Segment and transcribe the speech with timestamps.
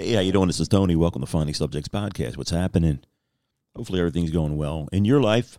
[0.00, 0.46] Hey, how you doing?
[0.46, 0.94] This is Tony.
[0.94, 2.36] Welcome to Finding Subjects Podcast.
[2.36, 3.00] What's happening?
[3.74, 5.58] Hopefully everything's going well in your life.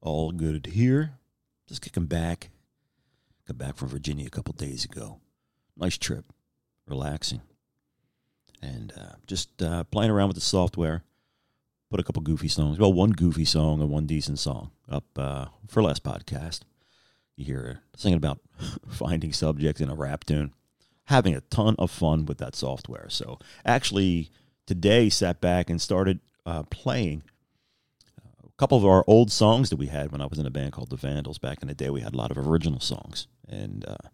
[0.00, 1.14] All good here.
[1.66, 2.50] Just kicking back.
[3.48, 5.18] Got back from Virginia a couple days ago.
[5.76, 6.26] Nice trip.
[6.86, 7.40] Relaxing.
[8.62, 11.02] And uh, just uh, playing around with the software.
[11.90, 12.78] Put a couple goofy songs.
[12.78, 16.60] Well, one goofy song and one decent song up uh, for last podcast.
[17.34, 18.38] You hear singing about
[18.88, 20.52] finding subjects in a rap tune
[21.06, 23.06] having a ton of fun with that software.
[23.08, 24.30] So actually,
[24.66, 27.22] today sat back and started uh, playing
[28.44, 30.72] a couple of our old songs that we had when I was in a band
[30.72, 31.38] called the Vandals.
[31.38, 34.08] Back in the day, we had a lot of original songs, and uh,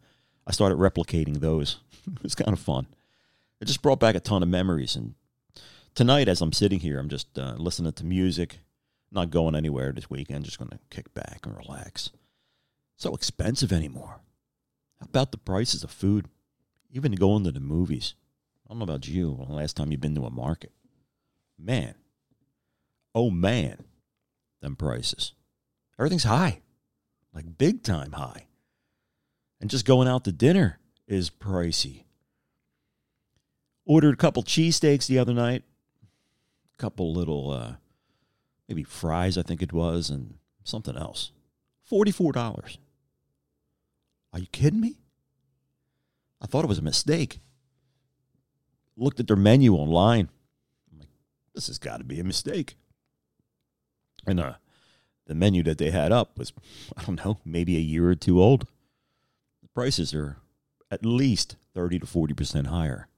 [0.47, 1.79] I started replicating those.
[2.07, 2.87] it was kind of fun.
[3.61, 4.97] It just brought back a ton of memories.
[4.97, 5.15] And
[5.95, 8.59] tonight, as I'm sitting here, I'm just uh, listening to music,
[9.11, 12.11] not going anywhere this weekend, just going to kick back and relax.
[12.97, 14.21] So expensive anymore.
[15.01, 16.27] How about the prices of food?
[16.93, 18.15] Even going to the movies.
[18.65, 19.33] I don't know about you.
[19.33, 20.73] When the last time you've been to a market,
[21.59, 21.95] man.
[23.15, 23.85] Oh man,
[24.61, 25.33] them prices.
[25.99, 26.61] Everything's high,
[27.35, 28.47] like big time high.
[29.61, 32.05] And just going out to dinner is pricey.
[33.85, 35.65] Ordered a couple cheesesteaks the other night,
[36.75, 37.75] a couple little, uh,
[38.69, 40.35] maybe fries, I think it was, and
[40.65, 41.33] something else.
[41.91, 42.77] $44.
[44.33, 45.02] Are you kidding me?
[46.43, 47.41] I thought it was a mistake.
[48.97, 50.29] Looked at their menu online.
[50.91, 51.09] I'm like,
[51.55, 52.75] this has got to be a mistake.
[54.27, 54.55] And uh,
[55.27, 56.53] the menu that they had up was,
[56.97, 58.67] I don't know, maybe a year or two old.
[59.63, 60.39] The prices are
[60.91, 63.09] at least 30 to 40% higher.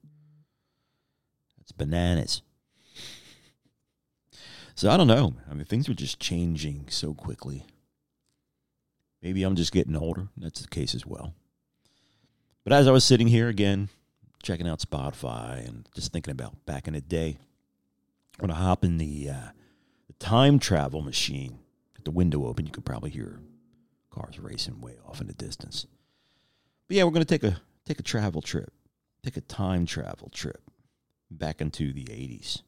[1.56, 2.42] That's bananas.
[4.75, 5.34] So I don't know.
[5.50, 7.64] I mean, things are just changing so quickly.
[9.22, 10.28] Maybe I'm just getting older.
[10.36, 11.34] That's the case as well.
[12.64, 13.90] But as I was sitting here again,
[14.42, 17.38] checking out Spotify and just thinking about back in the day,
[18.38, 19.48] when I hop in the, uh,
[20.06, 21.58] the time travel machine,
[22.04, 23.40] the window open, you could probably hear
[24.10, 25.86] cars racing way off in the distance.
[26.88, 28.72] But yeah, we're going to take a take a travel trip,
[29.22, 30.62] take a time travel trip
[31.30, 32.62] back into the 80s.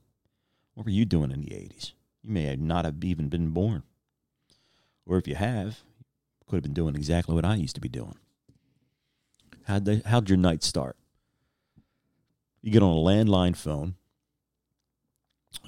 [0.75, 1.93] What were you doing in the 80s?
[2.23, 3.83] You may not have even been born.
[5.07, 5.81] Or if you have,
[6.41, 8.17] you could have been doing exactly what I used to be doing.
[9.67, 10.97] How'd, they, how'd your night start?
[12.63, 13.97] You get on a landline phone,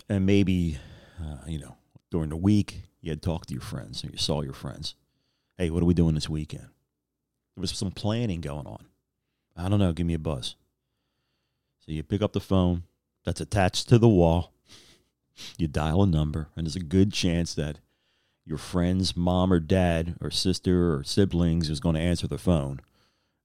[0.08, 0.78] and maybe,
[1.20, 1.76] uh, you know,
[2.10, 4.94] during the week, you had talked to your friends or you saw your friends.
[5.56, 6.68] Hey, what are we doing this weekend?
[7.56, 8.84] There was some planning going on.
[9.56, 9.92] I don't know.
[9.92, 10.54] Give me a buzz.
[11.80, 12.84] So you pick up the phone
[13.24, 14.52] that's attached to the wall.
[15.56, 17.80] You dial a number, and there's a good chance that
[18.44, 22.80] your friend's mom or dad or sister or siblings is going to answer the phone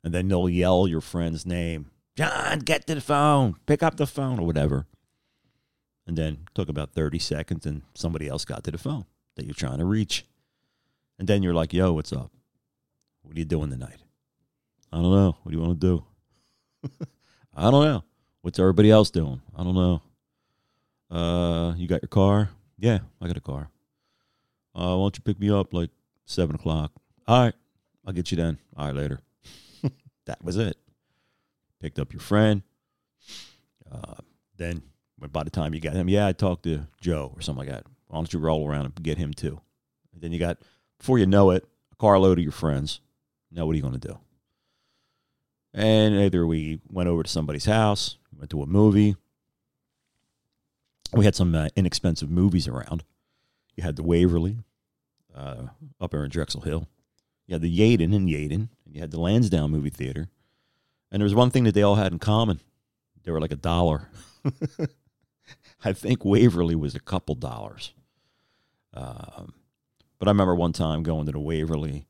[0.04, 1.92] and then they'll yell your friend's name.
[2.16, 3.56] John, get to the phone.
[3.66, 4.86] Pick up the phone or whatever.
[6.06, 9.06] And then took about 30 seconds and somebody else got to the phone
[9.36, 10.26] that you're trying to reach.
[11.18, 12.32] And then you're like, yo, what's up?
[13.22, 14.00] What are you doing tonight?
[14.92, 15.38] I don't know.
[15.42, 16.98] What do you want to do?
[17.56, 18.04] I don't know.
[18.42, 19.42] What's everybody else doing?
[19.56, 20.02] I don't know.
[21.10, 22.50] Uh, you got your car?
[22.78, 23.70] Yeah, I got a car.
[24.76, 25.92] Uh, why don't you pick me up like
[26.26, 26.92] seven o'clock?
[27.28, 27.54] All right,
[28.06, 28.58] I'll get you then.
[28.76, 29.20] All right, later.
[30.26, 30.78] That was it.
[31.80, 32.64] Picked up your friend.
[33.92, 34.16] Uh,
[34.58, 34.82] then
[35.32, 37.86] by the time you got him, yeah, I talked to Joe or something like that.
[38.08, 39.60] Why don't you roll around and get him too?
[40.14, 40.60] And then you got,
[41.00, 43.02] before you know it, a carload of your friends.
[43.52, 44.20] Now, what are you going to do?
[45.74, 49.16] And either we went over to somebody's house, went to a movie.
[51.14, 53.04] We had some uh, inexpensive movies around.
[53.76, 54.60] You had the Waverly
[55.36, 55.68] uh,
[56.00, 56.88] up there in Drexel Hill.
[57.48, 60.30] You had the Yeadon in Yeadon, and you had the Lansdowne movie theater.
[61.12, 62.60] And there was one thing that they all had in common.
[63.24, 64.10] They were like a dollar.
[65.86, 67.94] I think Waverly was a couple dollars.
[68.94, 69.54] Um,
[70.20, 72.06] but I remember one time going to the Waverly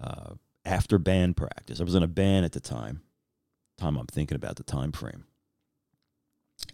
[0.00, 1.80] uh, after band practice.
[1.80, 3.02] I was in a band at the time.
[3.76, 5.24] Time I'm thinking about the time frame.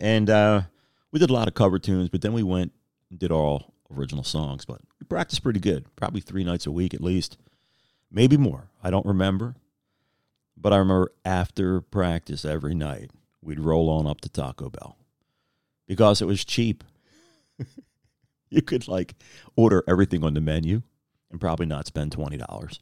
[0.00, 0.62] And uh,
[1.12, 2.72] we did a lot of cover tunes, but then we went
[3.10, 4.64] and did all original songs.
[4.64, 7.38] But we practiced pretty good, probably three nights a week at least
[8.10, 8.68] maybe more.
[8.82, 9.56] I don't remember.
[10.56, 13.10] But I remember after practice every night,
[13.42, 14.96] we'd roll on up to Taco Bell
[15.86, 16.82] because it was cheap.
[18.50, 19.14] you could like
[19.54, 20.82] order everything on the menu
[21.30, 22.78] and probably not spend $20.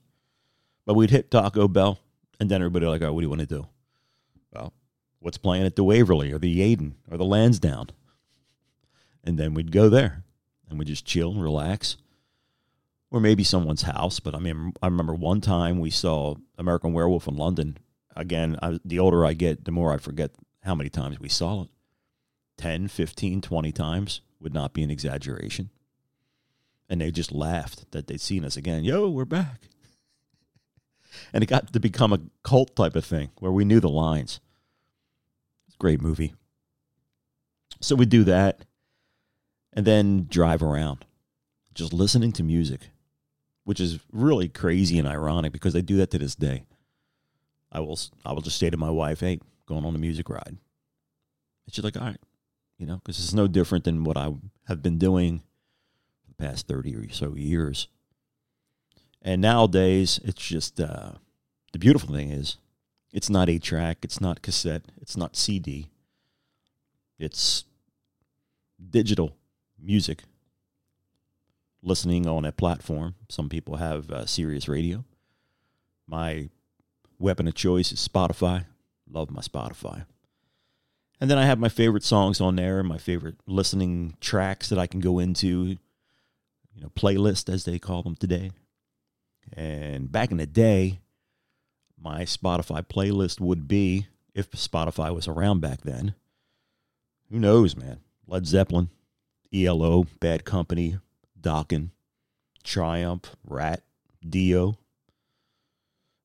[0.86, 1.98] But we'd hit Taco Bell
[2.38, 3.66] and then everybody like, oh, what do you want to do?
[4.52, 4.72] Well,
[5.18, 7.88] what's playing at the Waverly or the Yeadon or the Lansdowne?
[9.24, 10.22] And then we'd go there
[10.68, 11.96] and we'd just chill and relax
[13.10, 14.20] or maybe someone's house.
[14.20, 17.78] But I mean, I remember one time we saw American Werewolf in London.
[18.16, 21.62] Again, I, the older I get, the more I forget how many times we saw
[21.62, 21.68] it.
[22.58, 25.70] 10, 15, 20 times would not be an exaggeration.
[26.88, 28.84] And they just laughed that they'd seen us again.
[28.84, 29.68] Yo, we're back.
[31.32, 34.40] And it got to become a cult type of thing where we knew the lines.
[35.68, 36.34] It's a great movie.
[37.80, 38.64] So we do that
[39.72, 41.04] and then drive around
[41.74, 42.90] just listening to music,
[43.64, 46.64] which is really crazy and ironic because they do that to this day.
[47.72, 50.46] I will I will just say to my wife, "Hey, going on a music ride."
[50.46, 50.58] And
[51.74, 52.20] she's like, "All right,"
[52.78, 54.32] you know, because it's no different than what I
[54.68, 55.42] have been doing
[56.28, 57.88] the past thirty or so years.
[59.22, 61.12] And nowadays, it's just uh,
[61.72, 62.58] the beautiful thing is,
[63.10, 65.88] it's not a track, it's not cassette, it's not CD.
[67.18, 67.64] It's
[68.90, 69.36] digital
[69.80, 70.24] music
[71.84, 73.14] listening on a platform.
[73.28, 75.04] Some people have uh, Sirius Radio.
[76.06, 76.48] My
[77.18, 78.64] weapon of choice is Spotify.
[79.10, 80.06] Love my Spotify.
[81.20, 84.86] And then I have my favorite songs on there, my favorite listening tracks that I
[84.86, 85.76] can go into,
[86.74, 88.50] you know, playlist as they call them today.
[89.52, 91.00] And back in the day,
[92.00, 96.14] my Spotify playlist would be, if Spotify was around back then,
[97.30, 98.00] who knows, man?
[98.26, 98.90] Led Zeppelin,
[99.52, 100.98] ELO, Bad Company,
[101.44, 101.90] Dokken,
[102.64, 103.82] Triumph, Ratt,
[104.26, 104.78] Dio,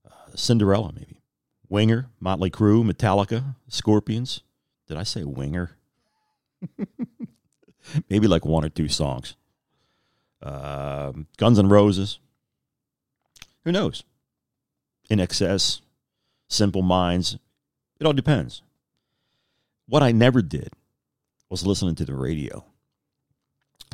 [0.07, 1.21] uh, Cinderella, maybe.
[1.68, 4.42] Winger, Motley Crue, Metallica, Scorpions.
[4.88, 5.77] Did I say Winger?
[8.10, 9.36] maybe like one or two songs.
[10.42, 12.19] Uh, Guns N' Roses.
[13.66, 14.04] Who knows?
[15.12, 15.81] INXS,
[16.48, 17.38] Simple Minds.
[18.00, 18.63] It all depends.
[19.88, 20.69] What I never did
[21.50, 22.63] was listening to the radio.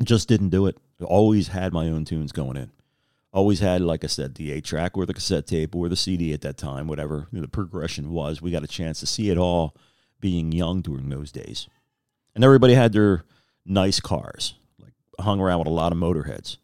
[0.03, 0.77] Just didn't do it.
[1.03, 2.71] Always had my own tunes going in.
[3.33, 6.31] Always had, like I said, the eight track or the cassette tape or the CD
[6.31, 8.41] at that time, whatever the progression was.
[8.41, 9.75] We got a chance to see it all
[10.21, 11.67] being young during those days.
[12.33, 13.25] And everybody had their
[13.65, 16.57] nice cars, like hung around with a lot of motorheads.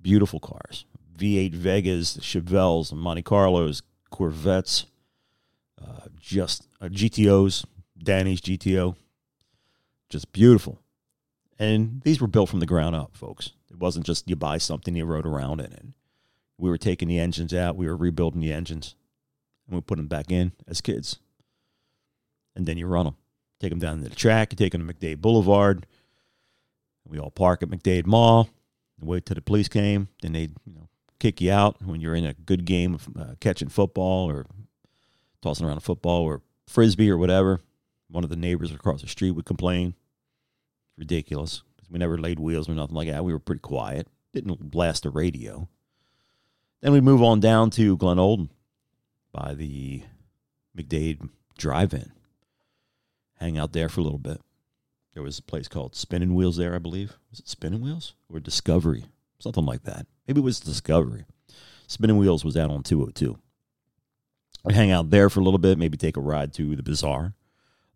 [0.00, 0.84] Beautiful cars.
[1.16, 4.86] V8 Vegas, Chevelles, Monte Carlos, Corvettes,
[5.80, 7.64] uh, just uh, GTOs,
[7.96, 8.96] Danny's GTO.
[10.10, 10.80] Just beautiful.
[11.58, 13.52] And these were built from the ground up, folks.
[13.70, 15.86] It wasn't just you buy something, you rode around in it.
[16.58, 18.94] We were taking the engines out, we were rebuilding the engines,
[19.66, 21.18] and we put them back in as kids.
[22.56, 23.16] And then you run them.
[23.60, 25.86] Take them down to the track, you take them to McDade Boulevard.
[27.06, 28.48] We all park at McDade Mall,
[28.98, 30.08] and wait till the police came.
[30.22, 33.34] Then they'd you know, kick you out when you're in a good game of uh,
[33.40, 34.46] catching football or
[35.42, 37.60] tossing around a football or frisbee or whatever.
[38.08, 39.94] One of the neighbors across the street would complain
[40.96, 41.62] ridiculous.
[41.90, 43.24] We never laid wheels or nothing like that.
[43.24, 44.08] We were pretty quiet.
[44.32, 45.68] Didn't blast the radio.
[46.80, 48.50] Then we move on down to Glenolden
[49.32, 50.02] by the
[50.76, 52.12] McDade Drive-In.
[53.38, 54.40] Hang out there for a little bit.
[55.12, 57.16] There was a place called Spinning Wheels there, I believe.
[57.30, 59.04] Was it Spinning Wheels or Discovery?
[59.38, 60.06] Something like that.
[60.26, 61.24] Maybe it was Discovery.
[61.86, 63.38] Spinning Wheels was out on 202.
[64.66, 67.34] I'd hang out there for a little bit, maybe take a ride to the Bazaar.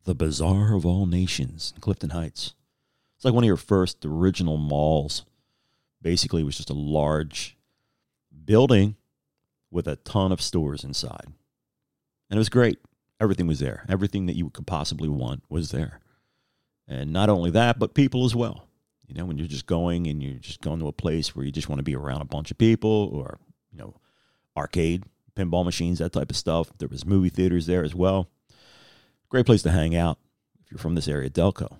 [0.04, 2.54] The Bazaar of All Nations in Clifton Heights.
[3.18, 5.24] It's like one of your first original malls.
[6.00, 7.56] Basically, it was just a large
[8.44, 8.94] building
[9.72, 11.26] with a ton of stores inside.
[12.30, 12.78] And it was great.
[13.20, 13.84] Everything was there.
[13.88, 15.98] Everything that you could possibly want was there.
[16.86, 18.68] And not only that, but people as well.
[19.08, 21.50] You know, when you're just going and you're just going to a place where you
[21.50, 23.40] just want to be around a bunch of people or,
[23.72, 23.96] you know,
[24.56, 25.02] arcade,
[25.34, 26.70] pinball machines, that type of stuff.
[26.78, 28.28] There was movie theaters there as well.
[29.28, 30.18] Great place to hang out
[30.62, 31.78] if you're from this area, Delco.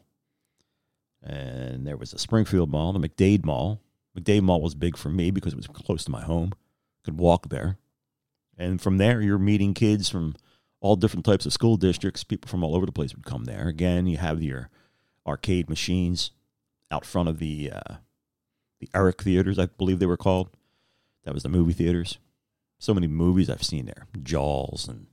[1.23, 3.81] And there was a Springfield Mall, the McDade Mall.
[4.17, 6.53] McDade Mall was big for me because it was close to my home.
[7.05, 7.77] Could walk there.
[8.57, 10.35] And from there, you're meeting kids from
[10.81, 12.25] all different types of school districts.
[12.25, 13.69] People from all over the place would come there.
[13.69, 14.71] Again, you have your
[15.27, 16.33] arcade machines
[16.91, 17.95] out front of the uh,
[18.81, 20.51] the Eric theaters, I believe they were called.
[21.25, 22.19] That was the movie theaters.
[22.79, 25.07] So many movies I've seen there: Jaws and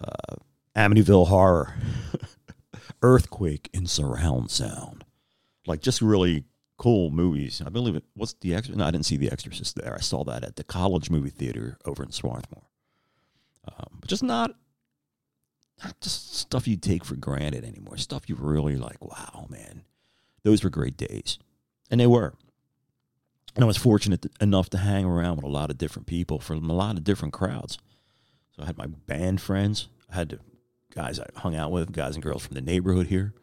[0.00, 0.36] uh,
[0.74, 1.74] Amityville Horror.
[3.02, 5.01] earthquake in surround sound.
[5.66, 6.44] Like just really
[6.76, 7.62] cool movies.
[7.64, 8.78] I believe it was the Exorcist.
[8.78, 9.94] No, I didn't see the Exorcist there.
[9.94, 12.64] I saw that at the College Movie Theater over in Swarthmore.
[13.68, 14.56] Um, but just not,
[15.84, 17.96] not just stuff you take for granted anymore.
[17.96, 19.00] Stuff you really like.
[19.00, 19.82] Wow, man,
[20.42, 21.38] those were great days,
[21.90, 22.34] and they were.
[23.54, 26.68] And I was fortunate enough to hang around with a lot of different people from
[26.68, 27.78] a lot of different crowds.
[28.56, 29.88] So I had my band friends.
[30.10, 30.40] I had
[30.94, 33.34] guys I hung out with, guys and girls from the neighborhood here.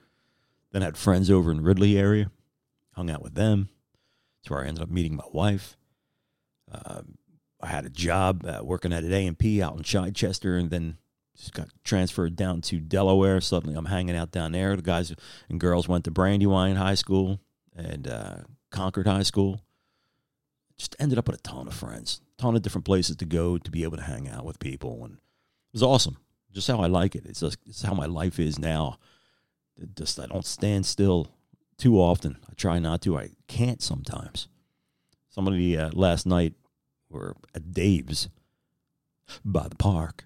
[0.71, 2.31] Then I had friends over in Ridley area,
[2.93, 3.69] hung out with them.
[4.39, 5.77] That's where I ended up meeting my wife.
[6.71, 7.01] Uh,
[7.61, 10.97] I had a job uh, working at an A&P out in Chichester and then
[11.35, 13.41] just got transferred down to Delaware.
[13.41, 14.75] Suddenly, I'm hanging out down there.
[14.75, 15.13] The guys
[15.49, 17.39] and girls went to Brandywine High School
[17.75, 18.35] and uh,
[18.71, 19.61] Concord High School.
[20.77, 23.71] Just ended up with a ton of friends, ton of different places to go to
[23.71, 26.17] be able to hang out with people, and it was awesome.
[26.53, 27.25] Just how I like it.
[27.25, 28.97] It's just it's how my life is now.
[29.95, 31.31] Just I don't stand still
[31.77, 32.38] too often.
[32.50, 33.17] I try not to.
[33.17, 34.48] I can't sometimes.
[35.29, 36.53] Somebody uh, last night
[37.09, 38.29] were at Dave's
[39.45, 40.25] by the park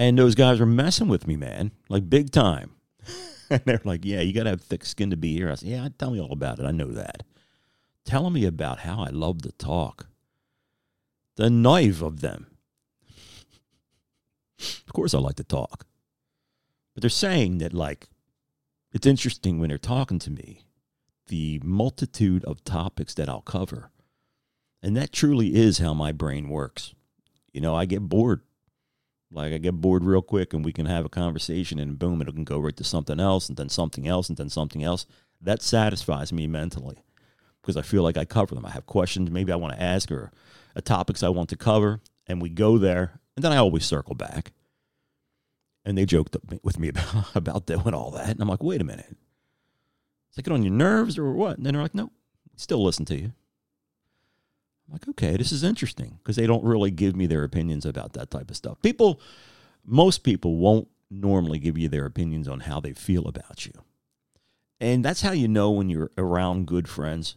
[0.00, 2.70] and those guys were messing with me, man, like big time.
[3.50, 5.50] and they're like, yeah, you got to have thick skin to be here.
[5.50, 6.64] I said, yeah, tell me all about it.
[6.64, 7.22] I know that.
[8.06, 10.06] Telling me about how I love to talk.
[11.36, 12.46] The knife of them.
[14.58, 15.84] of course, I like to talk.
[16.94, 18.08] But they're saying that, like,
[18.92, 20.62] it's interesting when they're talking to me,
[21.28, 23.90] the multitude of topics that I'll cover.
[24.82, 26.94] And that truly is how my brain works.
[27.52, 28.42] You know, I get bored
[29.32, 32.26] like I get bored real quick and we can have a conversation and boom, it
[32.26, 35.06] can go right to something else and then something else and then something else.
[35.40, 37.04] That satisfies me mentally
[37.62, 38.66] because I feel like I cover them.
[38.66, 40.32] I have questions maybe I want to ask or
[40.74, 44.16] a topics I want to cover and we go there and then I always circle
[44.16, 44.52] back.
[45.84, 48.30] And they joked with me about, about doing all that.
[48.30, 49.16] And I'm like, wait a minute.
[50.30, 51.56] Is it get on your nerves or what?
[51.56, 52.10] And then they're like, no,
[52.56, 53.32] still listen to you.
[54.86, 58.12] I'm like, okay, this is interesting because they don't really give me their opinions about
[58.14, 58.80] that type of stuff.
[58.82, 59.20] People,
[59.84, 63.72] most people won't normally give you their opinions on how they feel about you.
[64.80, 67.36] And that's how you know when you're around good friends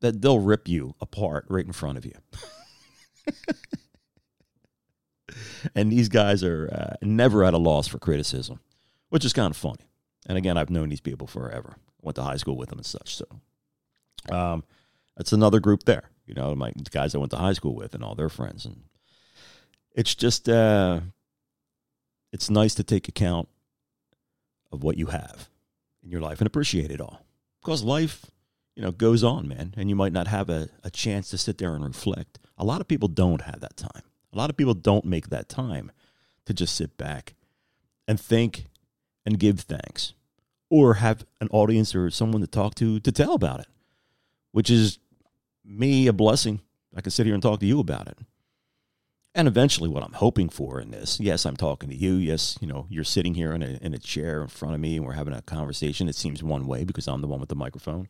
[0.00, 2.12] that they'll rip you apart right in front of you.
[5.74, 8.60] and these guys are uh, never at a loss for criticism,
[9.08, 9.88] which is kind of funny.
[10.26, 11.76] And again, I've known these people forever.
[12.00, 13.16] Went to high school with them and such.
[13.16, 13.26] So
[14.30, 14.64] um,
[15.16, 18.02] that's another group there you know, my guys I went to high school with and
[18.02, 18.64] all their friends.
[18.64, 18.82] And
[19.94, 21.00] it's just, uh,
[22.32, 23.48] it's nice to take account
[24.72, 25.48] of what you have
[26.02, 27.20] in your life and appreciate it all.
[27.62, 28.26] Because life,
[28.74, 29.74] you know, goes on, man.
[29.76, 32.38] And you might not have a, a chance to sit there and reflect.
[32.58, 34.02] A lot of people don't have that time.
[34.34, 35.92] A lot of people don't make that time
[36.46, 37.34] to just sit back
[38.08, 38.66] and think
[39.24, 40.12] and give thanks
[40.68, 43.68] or have an audience or someone to talk to to tell about it,
[44.50, 44.98] which is
[45.64, 46.60] me a blessing.
[46.96, 48.18] I can sit here and talk to you about it.
[49.36, 52.14] And eventually, what I'm hoping for in this, yes, I'm talking to you.
[52.14, 54.96] Yes, you know, you're sitting here in a, in a chair in front of me
[54.96, 56.08] and we're having a conversation.
[56.08, 58.08] It seems one way because I'm the one with the microphone.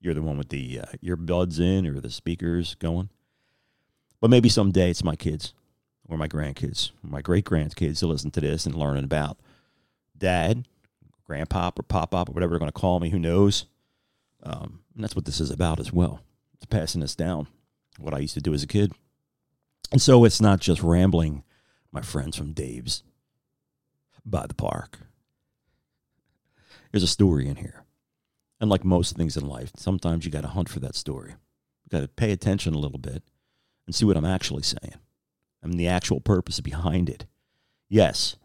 [0.00, 3.08] You're the one with the uh, earbuds in or the speakers going.
[4.20, 5.54] But maybe someday it's my kids
[6.08, 9.38] or my grandkids, my great grandkids to listen to this and learning about
[10.16, 10.66] dad,
[11.28, 13.10] grandpop or pop pop or whatever they're going to call me.
[13.10, 13.66] Who knows?
[14.42, 16.20] Um, and that's what this is about as well.
[16.54, 17.48] It's passing us down,
[17.98, 18.92] what I used to do as a kid.
[19.92, 21.42] And so it's not just rambling,
[21.92, 23.02] my friends from Dave's
[24.24, 25.00] by the park.
[26.92, 27.84] There's a story in here.
[28.60, 31.32] And like most things in life, sometimes you got to hunt for that story.
[31.84, 33.22] You got to pay attention a little bit
[33.86, 34.94] and see what I'm actually saying
[35.72, 37.26] the actual purpose behind it.
[37.88, 38.36] Yes,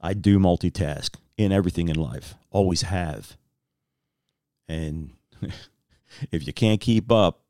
[0.00, 3.36] I do multitask in everything in life, always have.
[4.68, 5.12] And
[6.32, 7.40] if you can't keep up,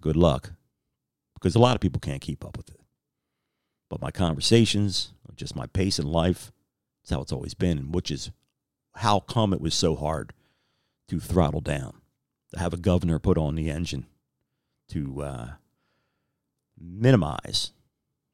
[0.00, 0.52] good luck.
[1.34, 2.80] Because a lot of people can't keep up with it.
[3.88, 6.50] But my conversations, just my pace in life,
[7.02, 8.30] it's how it's always been, which is
[8.96, 10.32] how come it was so hard
[11.08, 12.00] to throttle down,
[12.52, 14.06] to have a governor put on the engine
[14.88, 15.48] to uh,
[16.80, 17.72] minimize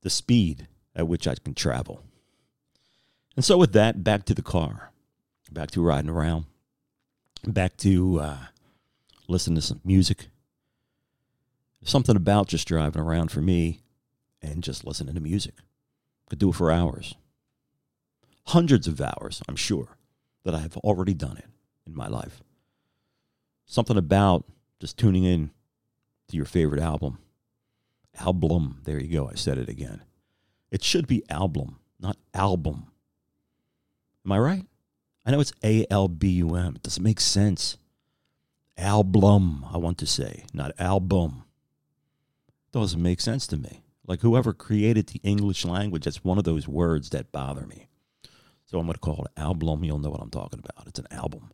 [0.02, 2.02] the speed at which I can travel.
[3.36, 4.92] And so, with that, back to the car,
[5.50, 6.44] back to riding around,
[7.46, 8.38] back to uh,
[9.28, 10.28] listen to some music.
[11.84, 13.80] something about just driving around for me
[14.40, 15.54] and just listening to music.
[16.28, 17.14] Could do it for hours.
[18.46, 19.96] Hundreds of hours, I'm sure,
[20.44, 21.46] that I have already done it
[21.86, 22.42] in my life.
[23.66, 24.44] Something about
[24.80, 25.50] just tuning in
[26.28, 27.18] to your favorite album.
[28.18, 28.80] Album.
[28.84, 29.28] There you go.
[29.28, 30.02] I said it again.
[30.70, 32.86] It should be album, not album.
[34.24, 34.66] Am I right?
[35.24, 36.76] I know it's A L B U M.
[36.76, 37.76] It doesn't make sense
[38.76, 41.44] album, I want to say, not album.
[42.72, 43.82] Doesn't make sense to me.
[44.06, 47.86] Like whoever created the English language, that's one of those words that bother me.
[48.66, 49.84] So I'm going to call it album.
[49.84, 50.88] You'll know what I'm talking about.
[50.88, 51.50] It's an album.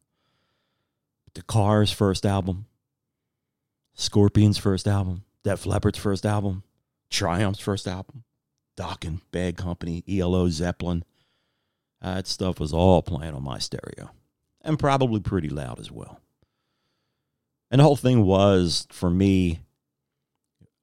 [1.35, 2.67] The Cars' first album,
[3.95, 6.63] Scorpions' first album, Def Leppard's first album,
[7.09, 8.25] Triumph's first album,
[8.77, 11.05] Dokken, Bad Company, ELO, Zeppelin.
[12.03, 14.11] Uh, that stuff was all playing on my stereo
[14.61, 16.21] and probably pretty loud as well.
[17.71, 19.61] And the whole thing was for me,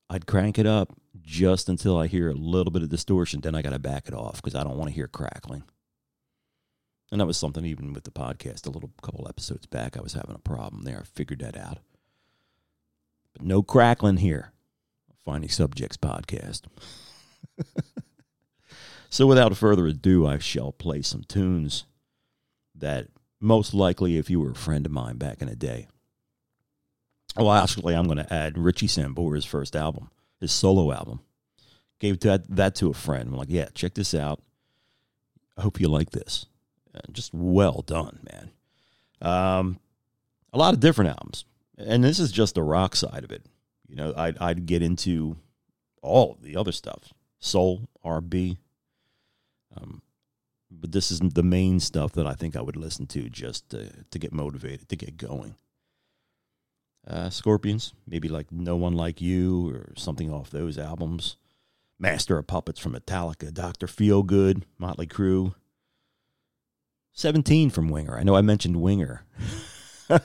[0.10, 3.42] I'd crank it up just until I hear a little bit of distortion.
[3.42, 5.62] Then I got to back it off because I don't want to hear crackling.
[7.12, 9.96] And that was something even with the podcast a little couple episodes back.
[9.96, 11.02] I was having a problem there.
[11.02, 11.78] I figured that out.
[13.34, 14.54] But no crackling here.
[15.26, 16.62] Finding Subjects podcast.
[19.10, 21.86] so without further ado, I shall play some tunes
[22.76, 23.08] that
[23.40, 25.88] most likely, if you were a friend of mine back in the day,
[27.36, 31.20] well, actually, I'm going to add Richie Sambora's first album, his solo album.
[32.00, 33.30] Gave that, that to a friend.
[33.30, 34.42] I'm like, yeah, check this out.
[35.58, 36.46] I hope you like this.
[36.94, 38.52] And just well done, man.
[39.22, 39.80] Um,
[40.54, 41.46] a lot of different albums.
[41.78, 43.46] And this is just the rock side of it.
[43.88, 45.38] You know, I'd, I'd get into
[46.02, 48.58] all the other stuff soul, R&B.
[49.76, 50.02] Um,
[50.72, 53.90] but this is the main stuff that I think I would listen to just to,
[54.10, 55.56] to get motivated, to get going.
[57.08, 61.38] Uh, Scorpions, maybe like No One Like You or something off those albums.
[62.00, 63.88] Master of Puppets from Metallica, Dr.
[63.88, 65.54] Feelgood, Motley Crue.
[67.14, 68.18] 17 from Winger.
[68.18, 69.24] I know I mentioned Winger.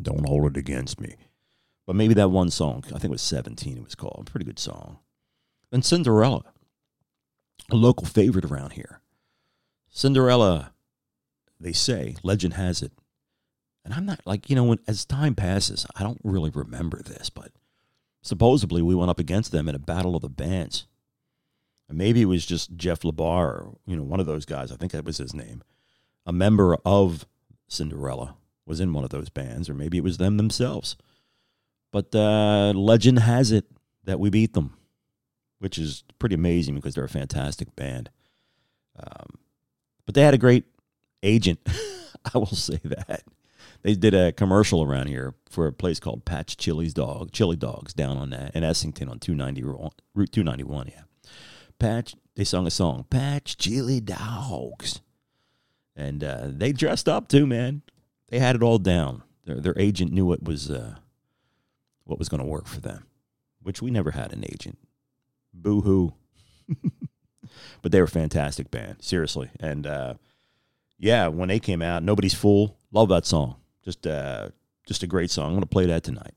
[0.00, 1.16] Don't hold it against me.
[1.88, 4.28] But maybe that one song, I think it was 17 it was called.
[4.30, 4.98] Pretty good song.
[5.70, 6.44] Then Cinderella,
[7.70, 9.00] a local favorite around here.
[9.88, 10.74] Cinderella,
[11.58, 12.92] they say, legend has it.
[13.86, 17.30] And I'm not like, you know, when, as time passes, I don't really remember this,
[17.30, 17.52] but
[18.20, 20.86] supposedly we went up against them in a battle of the bands.
[21.88, 24.70] And maybe it was just Jeff LaBar, or, you know, one of those guys.
[24.70, 25.62] I think that was his name.
[26.26, 27.26] A member of
[27.66, 30.94] Cinderella was in one of those bands, or maybe it was them themselves.
[31.90, 33.66] But uh, legend has it
[34.04, 34.76] that we beat them,
[35.58, 38.10] which is pretty amazing because they're a fantastic band.
[38.98, 39.38] Um,
[40.06, 40.64] but they had a great
[41.22, 41.60] agent.
[42.34, 43.22] I will say that.
[43.82, 47.94] They did a commercial around here for a place called Patch Chili's Dog, Chili Dogs
[47.94, 51.02] down on that in Essington on 290 Route 291, yeah.
[51.78, 55.00] Patch they sung a song, Patch Chili Dogs.
[55.96, 57.82] And uh, they dressed up too, man.
[58.28, 59.24] They had it all down.
[59.44, 60.98] Their their agent knew what was uh,
[62.08, 63.06] what was going to work for them,
[63.62, 64.78] which we never had an agent.
[65.52, 66.14] Boo hoo.
[67.82, 69.50] but they were a fantastic band, seriously.
[69.60, 70.14] And uh,
[70.98, 72.78] yeah, when they came out, nobody's fool.
[72.92, 73.56] Love that song.
[73.84, 74.48] Just uh,
[74.86, 75.48] just a great song.
[75.48, 76.32] I'm going to play that tonight.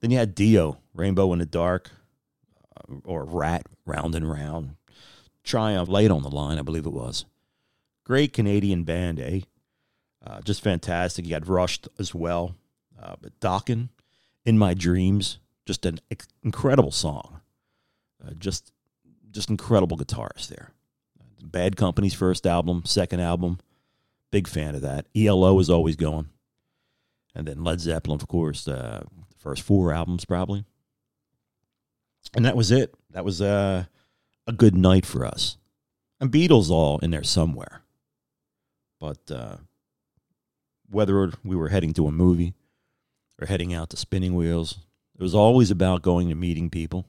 [0.00, 1.90] Then you had Dio, Rainbow in the Dark,
[2.76, 4.74] uh, or Ratt, Round and Round.
[5.44, 7.24] Triumph, Lay It on the Line, I believe it was.
[8.04, 9.40] Great Canadian band, eh?
[10.24, 11.24] Uh, just fantastic.
[11.24, 12.56] You got Rushed as well.
[13.00, 13.90] Uh, but Dokken,
[14.48, 16.00] In My Dreams, just an
[16.42, 17.42] incredible song.
[18.24, 18.72] Uh, just
[19.30, 20.72] just incredible guitars there.
[21.42, 23.58] Bad Company's first album, second album,
[24.30, 25.04] big fan of that.
[25.14, 26.30] ELO is always going,
[27.34, 30.64] and then Led Zeppelin, of course, uh, the first four albums probably,
[32.34, 32.94] and that was it.
[33.10, 33.84] That was uh,
[34.46, 35.58] a good night for us.
[36.22, 37.82] And Beatles all in there somewhere,
[38.98, 39.56] but uh,
[40.88, 42.54] whether we were heading to a movie
[43.40, 44.78] or heading out to spinning wheels,
[45.14, 47.06] it was always about going and meeting people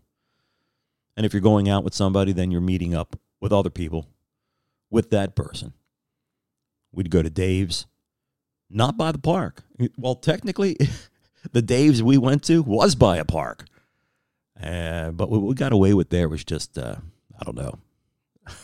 [1.19, 4.07] and if you're going out with somebody, then you're meeting up with other people
[4.89, 5.73] with that person.
[6.93, 7.87] We'd go to Dave's,
[8.69, 9.63] not by the park.
[9.97, 10.77] Well, technically,
[11.51, 13.65] the Dave's we went to was by a park.
[14.63, 16.95] Uh, but what we got away with there was just, uh,
[17.37, 17.79] I don't know.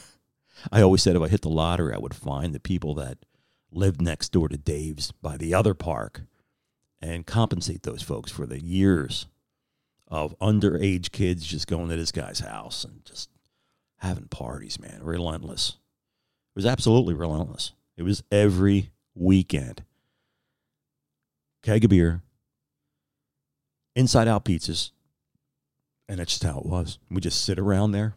[0.72, 3.18] I always said if I hit the lottery, I would find the people that
[3.70, 6.22] lived next door to Dave's by the other park
[7.02, 9.28] and compensate those folks for the years
[10.08, 13.30] of underage kids just going to this guy's house and just
[13.98, 15.02] having parties, man.
[15.04, 15.78] Relentless.
[16.56, 17.74] It was absolutely relentless.
[17.98, 19.84] It was every weekend.
[21.64, 22.22] Keg of beer,
[23.96, 24.92] inside out pizzas,
[26.08, 27.00] and that's just how it was.
[27.10, 28.14] We just sit around there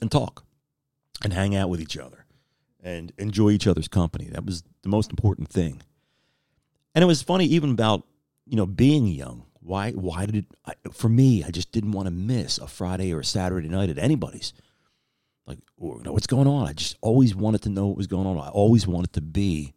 [0.00, 0.44] and talk
[1.22, 2.26] and hang out with each other
[2.82, 4.28] and enjoy each other's company.
[4.30, 5.82] That was the most important thing.
[6.96, 8.04] And it was funny even about,
[8.44, 9.90] you know, being young why?
[9.90, 10.94] Why did it?
[10.94, 13.98] For me, I just didn't want to miss a Friday or a Saturday night at
[13.98, 14.52] anybody's.
[15.44, 16.68] Like, oh, you know, what's going on?
[16.68, 18.38] I just always wanted to know what was going on.
[18.38, 19.74] I always wanted to be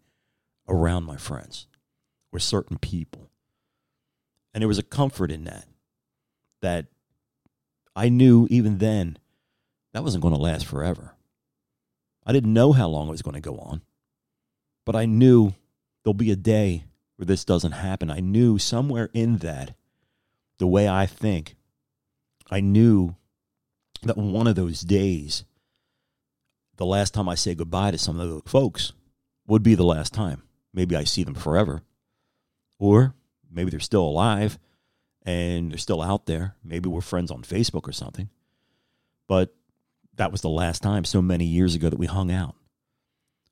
[0.68, 1.66] around my friends
[2.32, 3.32] or certain people,
[4.54, 5.66] and there was a comfort in that.
[6.62, 6.86] That
[7.96, 9.18] I knew even then
[9.94, 11.16] that wasn't going to last forever.
[12.28, 13.82] I didn't know how long it was going to go on,
[14.86, 15.54] but I knew
[16.04, 16.84] there'll be a day
[17.20, 18.10] where this doesn't happen.
[18.10, 19.76] I knew somewhere in that
[20.58, 21.58] the way I think,
[22.50, 23.18] I knew
[24.04, 25.44] that one of those days,
[26.78, 28.94] the last time I say goodbye to some of the folks
[29.48, 30.44] would be the last time.
[30.74, 31.82] Maybe I see them forever,
[32.80, 33.16] or
[33.52, 34.58] maybe they're still alive
[35.24, 36.56] and they're still out there.
[36.64, 38.30] Maybe we're friends on Facebook or something.
[39.28, 39.54] But
[40.16, 42.56] that was the last time so many years ago that we hung out.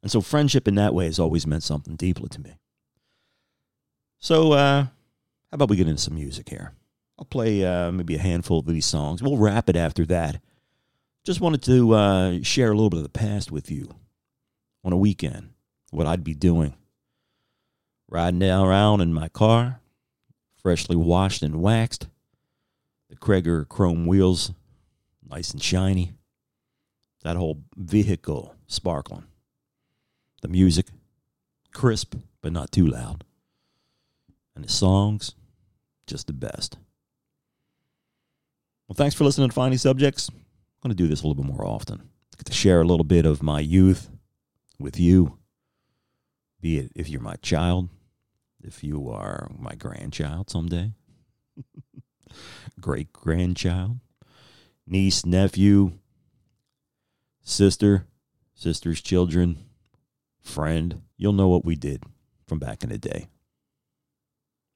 [0.02, 2.60] And so friendship in that way has always meant something deeply to me.
[4.20, 4.90] So, uh, how
[5.52, 6.74] about we get into some music here?
[7.20, 9.22] I'll play uh, maybe a handful of these songs.
[9.22, 10.42] We'll wrap it after that.
[11.24, 13.90] Just wanted to uh, share a little bit of the past with you
[14.84, 15.50] on a weekend,
[15.92, 16.74] what I'd be doing.
[18.10, 19.82] Riding around in my car,
[20.62, 22.08] freshly washed and waxed,
[23.10, 24.52] the Cragar chrome wheels
[25.30, 26.14] nice and shiny,
[27.24, 29.26] that whole vehicle sparkling,
[30.42, 30.88] the music
[31.74, 33.26] crisp but not too loud,
[34.58, 35.36] and the songs
[36.08, 36.78] just the best.
[38.88, 40.30] Well, thanks for listening to Finding Subjects.
[40.30, 40.36] I'm
[40.82, 42.10] going to do this a little bit more often.
[42.38, 44.10] Get to share a little bit of my youth
[44.80, 45.38] with you,
[46.60, 47.90] be it if you're my child,
[48.64, 50.94] if you are my grandchild someday,
[52.80, 54.00] great grandchild,
[54.88, 55.94] niece, nephew,
[57.44, 58.08] sister,
[58.56, 59.66] sister's children,
[60.42, 61.04] friend.
[61.16, 62.04] You'll know what we did
[62.48, 63.28] from back in the day.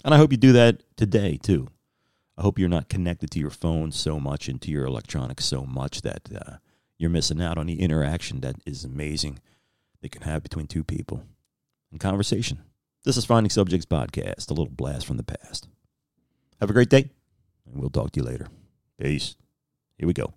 [0.04, 1.68] And I hope you do that today, too.
[2.38, 5.64] I hope you're not connected to your phone so much and to your electronics so
[5.64, 6.56] much that uh,
[6.98, 9.40] you're missing out on the interaction that is amazing
[10.02, 11.24] they can have between two people
[11.92, 12.62] in conversation.
[13.04, 15.68] This is Finding Subjects Podcast, a little blast from the past.
[16.60, 17.10] Have a great day,
[17.66, 18.48] and we'll talk to you later.
[19.00, 19.36] Peace.
[19.98, 20.34] Here we go.